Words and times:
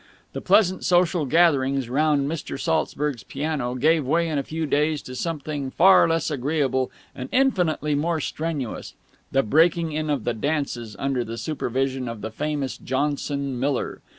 The 0.33 0.41
pleasant 0.41 0.83
social 0.83 1.27
gatherings 1.27 1.87
round 1.87 2.27
Mr. 2.27 2.59
Saltzburg's 2.59 3.21
piano 3.21 3.75
gave 3.75 4.03
way 4.03 4.27
in 4.27 4.39
a 4.39 4.43
few 4.43 4.65
days 4.65 5.03
to 5.03 5.13
something 5.13 5.69
far 5.69 6.07
less 6.09 6.31
agreeable 6.31 6.89
and 7.13 7.29
infinitely 7.31 7.93
more 7.93 8.19
strenuous, 8.19 8.95
the 9.31 9.43
breaking 9.43 9.91
in 9.91 10.09
of 10.09 10.23
the 10.23 10.33
dances 10.33 10.95
under 10.97 11.23
the 11.23 11.37
supervision 11.37 12.07
of 12.09 12.21
the 12.21 12.31
famous 12.31 12.79
Johnson 12.79 13.59
Miller. 13.59 14.01